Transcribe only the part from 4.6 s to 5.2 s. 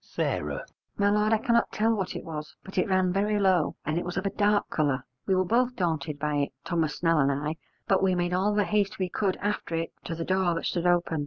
colour.